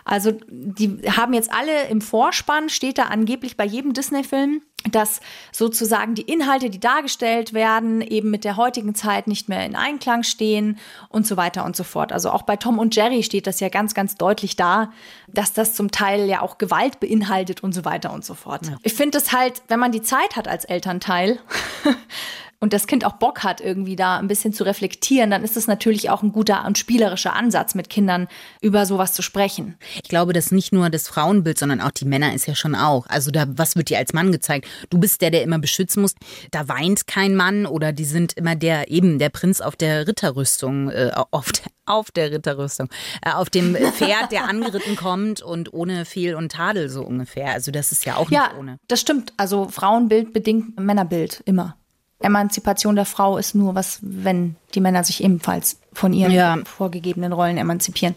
[0.05, 5.19] Also die haben jetzt alle im Vorspann, steht da angeblich bei jedem Disney-Film, dass
[5.51, 10.23] sozusagen die Inhalte, die dargestellt werden, eben mit der heutigen Zeit nicht mehr in Einklang
[10.23, 10.77] stehen
[11.09, 12.11] und so weiter und so fort.
[12.11, 14.91] Also auch bei Tom und Jerry steht das ja ganz, ganz deutlich da,
[15.27, 18.61] dass das zum Teil ja auch Gewalt beinhaltet und so weiter und so fort.
[18.83, 21.39] Ich finde es halt, wenn man die Zeit hat als Elternteil,
[22.59, 25.67] und das Kind auch Bock hat, irgendwie da ein bisschen zu reflektieren, dann ist es
[25.67, 28.27] natürlich auch ein guter und spielerischer Ansatz, mit Kindern
[28.61, 29.77] über sowas zu sprechen.
[29.95, 33.05] Ich glaube, dass nicht nur das Frauenbild, sondern auch die Männer ist ja schon auch.
[33.07, 34.67] Also da, was wird dir als Mann gezeigt?
[34.89, 36.15] Du bist der, der immer beschützen muss.
[36.51, 40.89] Da weint kein Mann oder die sind immer der, eben der Prinz auf der Ritterrüstung,
[40.89, 42.89] äh, auf, der, auf der Ritterrüstung,
[43.23, 47.51] äh, auf dem Pferd, der angeritten kommt und ohne Fehl und Tadel so ungefähr.
[47.51, 48.77] Also das ist ja auch Ja, nicht ohne.
[48.87, 49.33] das stimmt.
[49.37, 51.77] Also Frauenbild bedingt Männerbild immer.
[52.19, 56.57] Emanzipation der Frau ist nur was, wenn die Männer sich ebenfalls von ihren Ja.
[56.65, 58.15] vorgegebenen Rollen emanzipieren.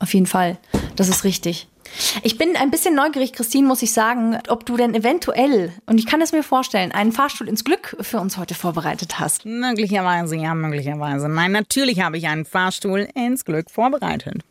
[0.00, 0.58] Auf jeden Fall.
[0.96, 1.68] Das ist richtig.
[2.22, 6.06] Ich bin ein bisschen neugierig, Christine, muss ich sagen, ob du denn eventuell, und ich
[6.06, 9.46] kann es mir vorstellen, einen Fahrstuhl ins Glück für uns heute vorbereitet hast.
[9.46, 11.28] Möglicherweise, ja, möglicherweise.
[11.28, 14.42] Nein, natürlich habe ich einen Fahrstuhl ins Glück vorbereitet.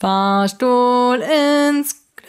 [0.00, 2.28] Fahrstuhl ins Glück.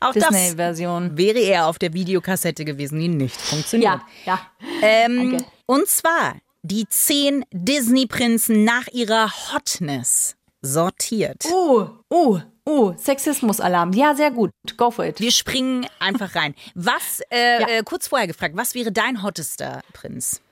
[0.00, 1.16] Auch das Disney-Version.
[1.16, 4.00] wäre eher auf der Videokassette gewesen, die nicht funktioniert.
[4.24, 4.70] Ja, ja.
[4.82, 11.44] Ähm, und zwar die zehn Disney-Prinzen nach ihrer Hotness sortiert.
[11.50, 13.92] Oh, oh, oh, Sexismus-Alarm.
[13.94, 14.50] Ja, sehr gut.
[14.76, 15.20] Go for it.
[15.20, 16.54] Wir springen einfach rein.
[16.74, 17.68] Was, äh, Ja.
[17.68, 20.42] äh, kurz vorher gefragt, was wäre dein hottester Prinz?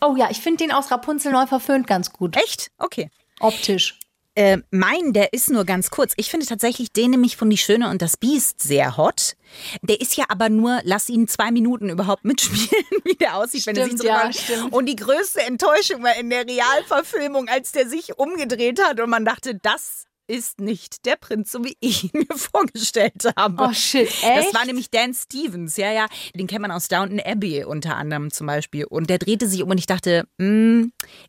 [0.00, 2.36] Oh ja, ich finde den aus Rapunzel neu verföhnt ganz gut.
[2.36, 2.70] Echt?
[2.78, 3.10] Okay.
[3.38, 3.99] Optisch.
[4.36, 6.12] Äh, mein, der ist nur ganz kurz.
[6.16, 9.34] Ich finde tatsächlich den nämlich von Die Schöne und das Biest sehr hot.
[9.82, 13.76] Der ist ja aber nur, lass ihn zwei Minuten überhaupt mitspielen, wie der aussieht, wenn
[13.76, 14.72] er sich Stimmt, ja, stimmt.
[14.72, 19.24] Und die größte Enttäuschung war in der Realverfilmung, als der sich umgedreht hat und man
[19.24, 23.64] dachte, das ist nicht der Prinz, so wie ich ihn mir vorgestellt habe.
[23.68, 24.54] Oh, shit, Das echt?
[24.54, 26.06] war nämlich Dan Stevens, ja, ja.
[26.34, 28.84] Den kennt man aus Downton Abbey unter anderem zum Beispiel.
[28.84, 30.84] Und der drehte sich um und ich dachte, mm,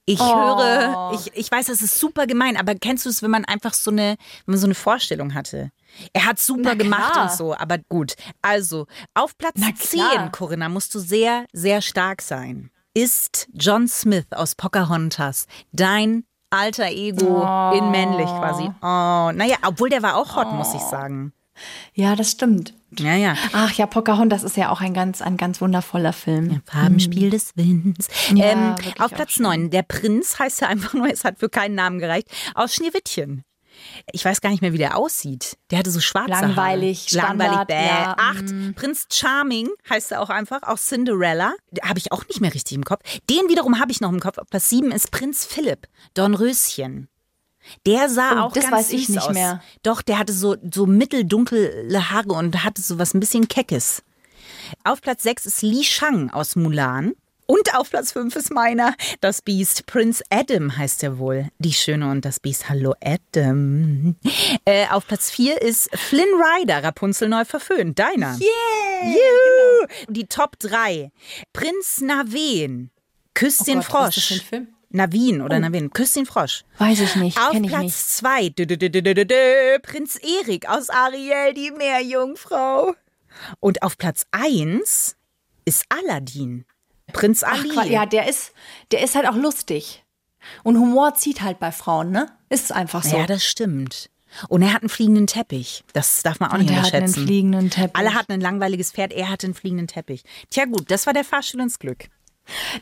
[0.05, 0.35] ich Oh.
[0.35, 3.73] höre, ich, ich weiß, das ist super gemein, aber kennst du es, wenn man einfach
[3.73, 5.71] so eine, wenn man so eine Vorstellung hatte?
[6.13, 8.13] Er hat super gemacht und so, aber gut.
[8.41, 10.31] Also, auf Platz Na 10, klar.
[10.31, 12.69] Corinna, musst du sehr, sehr stark sein.
[12.93, 17.41] Ist John Smith aus Pocahontas dein alter Ego
[17.73, 18.69] in männlich quasi?
[18.81, 21.33] Oh, naja, obwohl der war auch hot, muss ich sagen.
[21.93, 22.73] Ja, das stimmt.
[22.97, 23.35] Ja, ja.
[23.53, 26.61] Ach ja, Pocahontas ist ja auch ein ganz, ein ganz wundervoller Film.
[26.65, 28.07] Farbenspiel des Winds.
[28.33, 29.43] Ja, ähm, auf Platz schön.
[29.43, 33.43] 9, der Prinz heißt ja einfach nur, es hat für keinen Namen gereicht, aus Schneewittchen.
[34.11, 35.57] Ich weiß gar nicht mehr, wie der aussieht.
[35.69, 37.37] Der hatte so schwarze Langweilig, Haare.
[37.37, 37.85] Langweilig, Standard, bäh.
[37.85, 38.75] ja, Acht.
[38.75, 41.53] Prinz Charming heißt er auch einfach, auch Cinderella.
[41.83, 43.01] Habe ich auch nicht mehr richtig im Kopf.
[43.29, 44.37] Den wiederum habe ich noch im Kopf.
[44.37, 47.07] Auf Platz 7 ist Prinz Philipp, Dornröschen.
[47.85, 49.33] Der sah Oh, auch das ganz weiß ich nicht aus.
[49.33, 49.61] mehr.
[49.83, 54.01] Doch, der hatte so, so mitteldunkle Haare und hatte so was ein bisschen Keckes.
[54.83, 57.13] Auf Platz 6 ist Li Shang aus Mulan.
[57.45, 59.85] Und auf Platz 5 ist meiner, das Biest.
[59.85, 61.49] Prinz Adam heißt er wohl.
[61.59, 62.69] Die Schöne und das Biest.
[62.69, 64.15] Hallo Adam.
[64.65, 67.99] Äh, auf Platz 4 ist Flynn Rider, Rapunzel neu verföhnt.
[67.99, 68.37] Deiner.
[68.39, 69.11] Yeah!
[69.13, 69.87] Juhu.
[70.09, 71.11] Die Top 3.
[71.51, 72.91] Prinz Naveen.
[73.33, 74.43] Küsst den Oh Gott, was ist das Frosch.
[74.49, 74.75] für ein Film?
[74.93, 75.91] Naveen oder Naveen.
[75.91, 76.63] Küsst den Frosch.
[76.77, 77.71] Weiß ich nicht, Auf ich nicht.
[77.73, 78.49] Platz 2.
[79.81, 82.93] Prinz Erik aus Ariel, die Meerjungfrau.
[83.59, 85.15] Und auf Platz 1
[85.65, 86.65] ist Aladdin.
[87.13, 87.69] Prinz Ach, Ali.
[87.69, 88.53] Qua- ja, der ist,
[88.91, 90.03] der ist halt auch lustig.
[90.63, 92.27] Und Humor zieht halt bei Frauen, ne?
[92.49, 93.15] Ist einfach so.
[93.15, 94.09] Ja, das stimmt.
[94.47, 95.83] Und er hat einen fliegenden Teppich.
[95.93, 97.27] Das darf man auch Und nicht der hat einen unterschätzen.
[97.27, 97.95] fliegenden Teppich.
[97.95, 100.23] Alle hatten ein langweiliges Pferd, er hatte einen fliegenden Teppich.
[100.49, 102.05] Tja gut, das war der Fahrstuhl ins Glück.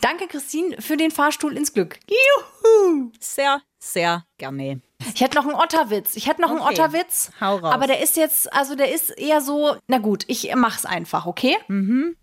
[0.01, 1.99] Danke, Christine, für den Fahrstuhl ins Glück.
[2.09, 3.11] Juhu!
[3.19, 4.81] Sehr, sehr gerne.
[5.13, 6.15] Ich hätte noch einen Otterwitz.
[6.15, 7.31] Ich hätte noch einen Okay, Otterwitz.
[7.41, 7.73] hau raus.
[7.73, 11.57] Aber der ist jetzt, also der ist eher so, na gut, ich mach's einfach, okay?
[11.67, 12.15] Mhm.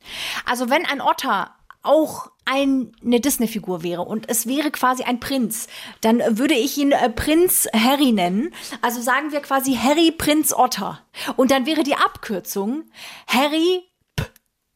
[0.44, 1.54] Also wenn ein Otter
[1.86, 5.66] auch ein, eine Disney-Figur wäre und es wäre quasi ein Prinz,
[6.00, 8.54] dann würde ich ihn äh, Prinz Harry nennen.
[8.82, 11.00] Also sagen wir quasi Harry Prinz Otter.
[11.36, 12.84] Und dann wäre die Abkürzung
[13.26, 13.82] Harry
[14.14, 14.24] P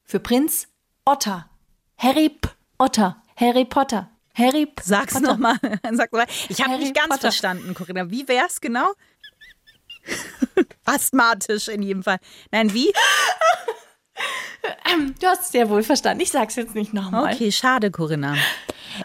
[0.05, 0.67] für Prinz
[1.05, 1.49] Otter.
[1.97, 3.23] Harry P Otter.
[3.37, 4.11] Harry Potter.
[4.35, 5.27] Harry P Sag's Potter.
[5.29, 5.57] nochmal.
[5.93, 6.27] Sag's noch mal.
[6.49, 7.21] Ich habe nicht ganz Potter.
[7.21, 8.11] verstanden, Corinna.
[8.11, 8.91] Wie wär's genau?
[10.85, 12.19] Asthmatisch in jedem Fall.
[12.51, 12.93] Nein, wie?
[15.21, 16.23] Du hast es ja wohl verstanden.
[16.23, 17.33] Ich sag's jetzt nicht nochmal.
[17.33, 18.35] Okay, schade, Corinna.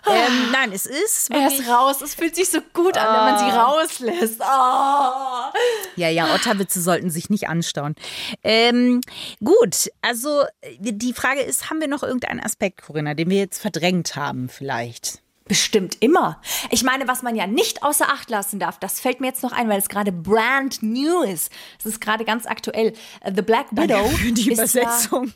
[0.08, 2.02] Ähm, nein, es ist Er ist raus.
[2.02, 4.42] Es fühlt sich so gut an, wenn man sie rauslässt.
[4.42, 5.54] Oh.
[5.96, 7.96] Ja, ja, Otterwitze sollten sich nicht anstauen.
[8.44, 9.02] Ähm,
[9.44, 10.44] gut, also
[10.80, 15.22] die Frage ist, haben wir noch irgendeinen Aspekt, Corinna, den wir jetzt verdrängt haben vielleicht?
[15.48, 16.42] Bestimmt immer.
[16.72, 19.52] Ich meine, was man ja nicht außer Acht lassen darf, das fällt mir jetzt noch
[19.52, 21.52] ein, weil es gerade brand new ist.
[21.78, 22.94] Es ist gerade ganz aktuell.
[23.22, 24.10] Äh, The Black Widow.
[24.34, 25.32] Die ist ja- Übersetzung.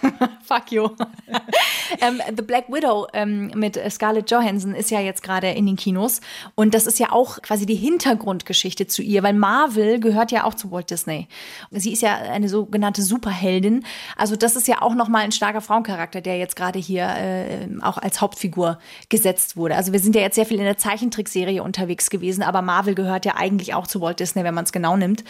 [0.44, 0.88] Fuck you.
[2.00, 6.20] ähm, The Black Widow ähm, mit Scarlett Johansson ist ja jetzt gerade in den Kinos.
[6.54, 10.54] Und das ist ja auch quasi die Hintergrundgeschichte zu ihr, weil Marvel gehört ja auch
[10.54, 11.28] zu Walt Disney.
[11.70, 13.84] Sie ist ja eine sogenannte Superheldin.
[14.16, 17.98] Also das ist ja auch nochmal ein starker Frauencharakter, der jetzt gerade hier äh, auch
[17.98, 19.76] als Hauptfigur gesetzt wurde.
[19.76, 23.24] Also wir sind ja jetzt sehr viel in der Zeichentrickserie unterwegs gewesen, aber Marvel gehört
[23.24, 25.24] ja eigentlich auch zu Walt Disney, wenn man es genau nimmt.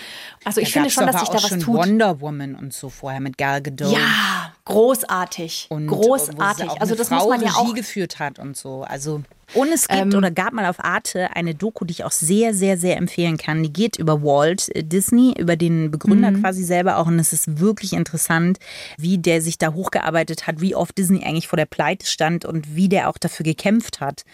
[0.45, 1.67] Also ich finde gab's schon, dass sich da was tut.
[1.67, 3.93] Wonder Woman und so vorher mit Gal Gadot.
[3.93, 5.67] Ja, großartig.
[5.71, 6.71] Und sie großartig.
[6.71, 8.83] auch Also das Frau muss man ja auch Ähm, geführt hat und so.
[8.83, 9.23] Also
[9.55, 12.79] und es gibt oder gab mal auf Arte eine Doku, die ich auch sehr, sehr,
[12.79, 13.63] sehr empfehlen kann.
[13.63, 16.41] Die geht über Walt äh, Disney, über den Begründer Mhm.
[16.41, 17.07] quasi selber auch.
[17.07, 18.59] Und es ist wirklich interessant,
[18.97, 22.75] wie der sich da hochgearbeitet hat, wie oft Disney eigentlich vor der Pleite stand und
[22.75, 24.25] wie der auch dafür gekämpft hat,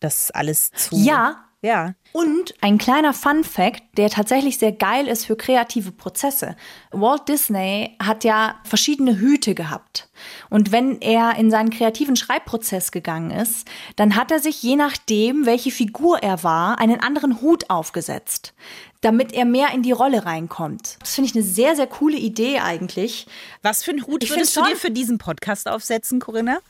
[0.00, 0.96] das alles zu.
[0.96, 1.45] Ja.
[1.66, 1.94] Ja.
[2.12, 6.54] Und ein kleiner Fun Fact, der tatsächlich sehr geil ist für kreative Prozesse.
[6.92, 10.08] Walt Disney hat ja verschiedene Hüte gehabt.
[10.48, 15.44] Und wenn er in seinen kreativen Schreibprozess gegangen ist, dann hat er sich je nachdem,
[15.44, 18.54] welche Figur er war, einen anderen Hut aufgesetzt,
[19.00, 20.98] damit er mehr in die Rolle reinkommt.
[21.00, 23.26] Das finde ich eine sehr, sehr coole Idee eigentlich.
[23.62, 26.60] Was für einen Hut Ich würdest du dir für diesen Podcast aufsetzen, Corinna?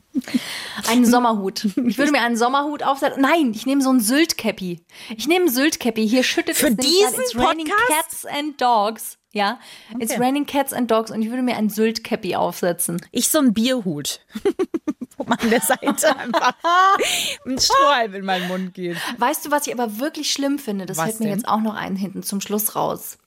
[0.89, 1.65] Einen Sommerhut.
[1.87, 3.23] Ich würde mir einen Sommerhut aufsetzen.
[3.23, 4.81] Nein, ich nehme so ein Sylt-Cappy.
[5.17, 6.09] Ich nehme ein Sylt-Cappy.
[6.09, 7.89] Hier schüttet Für es diesen It's raining Podcast?
[7.89, 9.19] cats and dogs.
[9.33, 9.61] Ja,
[9.99, 11.11] it's raining cats and dogs.
[11.11, 13.01] Und ich würde mir ein Sylt-Cappy aufsetzen.
[13.13, 14.21] Ich so ein Bierhut.
[15.19, 16.55] Wo man an der Seite einfach
[17.45, 18.97] ein Strohhalm in meinen Mund geht.
[19.19, 20.87] Weißt du, was ich aber wirklich schlimm finde?
[20.87, 21.39] Das Was fällt mir denn?
[21.39, 23.19] jetzt auch noch ein hinten zum Schluss raus.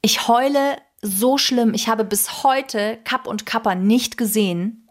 [0.00, 1.74] Ich heule so schlimm.
[1.74, 4.87] Ich habe bis heute Kapp und Kappa nicht gesehen,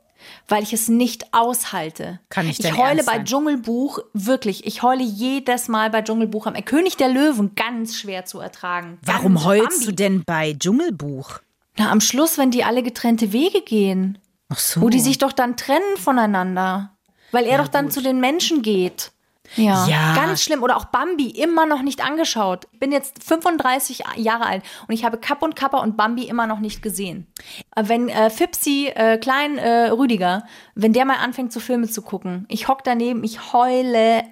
[0.48, 2.20] weil ich es nicht aushalte.
[2.30, 3.20] Kann nicht Ich dein heule Ernst bei.
[3.24, 4.66] Dschungelbuch wirklich.
[4.66, 8.98] Ich heule jedes Mal bei Dschungelbuch am König der Löwen ganz schwer zu ertragen.
[9.04, 9.86] Warum ganz heulst Bambi.
[9.86, 11.40] du denn bei Dschungelbuch?
[11.78, 14.18] Na, am Schluss, wenn die alle getrennte Wege gehen,
[14.50, 14.82] Ach so.
[14.82, 16.92] wo die sich doch dann trennen voneinander,
[17.32, 19.12] weil er doch dann zu den Menschen geht.
[19.56, 20.16] Ja, Ja.
[20.16, 20.62] ganz schlimm.
[20.64, 22.68] Oder auch Bambi, immer noch nicht angeschaut.
[22.74, 26.48] Ich bin jetzt 35 Jahre alt und ich habe Kapp und Kappa und Bambi immer
[26.48, 27.28] noch nicht gesehen.
[27.76, 30.44] Äh, Wenn äh, Fipsi, äh, Klein äh, Rüdiger,
[30.76, 34.24] wenn der mal anfängt, so Filme zu gucken, ich hock daneben, ich heule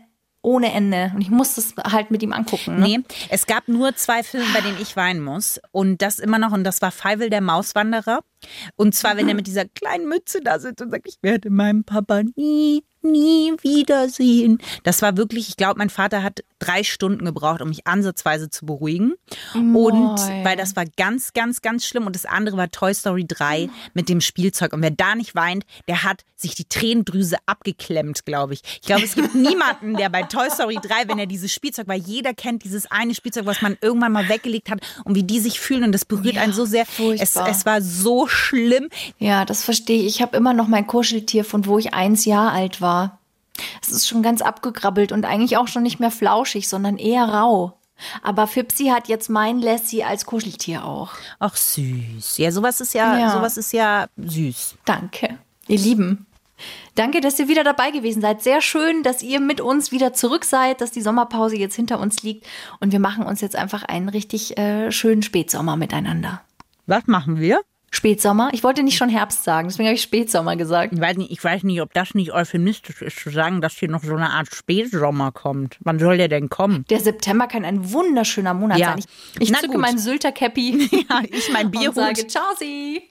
[0.41, 2.75] ohne Ende und ich muss das halt mit ihm angucken.
[2.75, 2.81] Ne?
[2.85, 2.99] Nee,
[3.29, 5.59] es gab nur zwei Filme, bei denen ich weinen muss.
[5.71, 8.19] Und das immer noch, und das war Feivel der Mauswanderer.
[8.75, 11.83] Und zwar, wenn er mit dieser kleinen Mütze da sitzt und sagt, ich werde meinen
[11.83, 14.59] Papa nie, nie wiedersehen.
[14.83, 18.65] Das war wirklich, ich glaube, mein Vater hat drei Stunden gebraucht, um mich ansatzweise zu
[18.65, 19.13] beruhigen.
[19.53, 22.05] Und weil das war ganz, ganz, ganz schlimm.
[22.05, 24.73] Und das andere war Toy Story 3 mit dem Spielzeug.
[24.73, 28.61] Und wer da nicht weint, der hat sich die Tränendrüse abgeklemmt, glaube ich.
[28.81, 32.01] Ich glaube, es gibt niemanden, der bei Toy Story 3, wenn er dieses Spielzeug, weil
[32.01, 35.59] jeder kennt dieses eine Spielzeug, was man irgendwann mal weggelegt hat und wie die sich
[35.59, 35.83] fühlen.
[35.83, 36.85] Und das berührt einen so sehr.
[37.19, 38.89] Es, es war so schlimm.
[39.19, 40.15] Ja, das verstehe ich.
[40.15, 42.94] Ich habe immer noch mein Kuscheltier, von wo ich eins Jahr alt war.
[43.81, 47.77] Es ist schon ganz abgegrabbelt und eigentlich auch schon nicht mehr flauschig, sondern eher rau.
[48.21, 51.11] Aber Fipsi hat jetzt mein Lassie als Kuscheltier auch.
[51.39, 52.37] Ach süß.
[52.37, 53.31] Ja, sowas ist ja, Ja.
[53.31, 54.75] sowas ist ja süß.
[54.83, 55.37] Danke,
[55.67, 56.25] ihr Lieben.
[56.95, 58.41] Danke, dass ihr wieder dabei gewesen seid.
[58.41, 62.23] Sehr schön, dass ihr mit uns wieder zurück seid, dass die Sommerpause jetzt hinter uns
[62.23, 62.45] liegt
[62.79, 66.41] und wir machen uns jetzt einfach einen richtig äh, schönen Spätsommer miteinander.
[66.87, 67.61] Was machen wir?
[67.95, 68.49] Spätsommer?
[68.51, 70.93] Ich wollte nicht schon Herbst sagen, deswegen habe ich Spätsommer gesagt.
[70.93, 73.89] Ich weiß, nicht, ich weiß nicht, ob das nicht euphemistisch ist, zu sagen, dass hier
[73.89, 75.77] noch so eine Art Spätsommer kommt.
[75.81, 76.85] Wann soll der denn kommen?
[76.89, 78.87] Der September kann ein wunderschöner Monat Ja.
[78.91, 78.99] sein.
[78.99, 79.81] Ich, ich Na zücke gut.
[79.81, 81.95] mein Sylter Cappy Ja, ich mein und Bierhut.
[81.95, 83.01] sage Ciao Sie.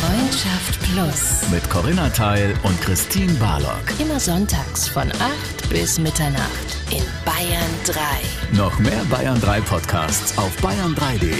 [0.00, 1.50] Freundschaft Plus.
[1.50, 3.82] Mit Corinna Teil und Christine Barlock.
[3.98, 8.56] Immer sonntags von 8 bis Mitternacht in Bayern 3.
[8.56, 11.32] Noch mehr Bayern 3 Podcasts auf bayern3.de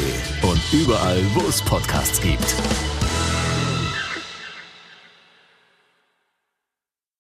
[0.49, 2.55] und überall, wo es Podcasts gibt.